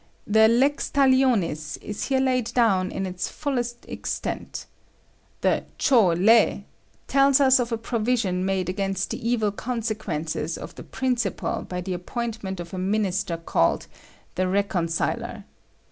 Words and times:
The 0.25 0.47
lex 0.47 0.89
talionis 0.89 1.77
is 1.77 2.05
here 2.05 2.19
laid 2.19 2.55
down 2.55 2.89
in 2.89 3.05
its 3.05 3.29
fullest 3.29 3.85
extent. 3.87 4.65
The 5.41 5.65
'Chow 5.77 6.15
Le' 6.17 6.63
tells 7.05 7.39
us 7.39 7.59
of 7.59 7.71
a 7.71 7.77
provision 7.77 8.43
made 8.43 8.67
against 8.67 9.11
the 9.11 9.29
evil 9.29 9.51
consequences 9.51 10.57
of 10.57 10.73
the 10.73 10.81
principle 10.83 11.67
by 11.69 11.81
the 11.81 11.93
appointment 11.93 12.59
of 12.59 12.73
a 12.73 12.79
minister 12.79 13.37
called 13.37 13.85
'The 14.33 14.47
Reconciler.' 14.47 15.43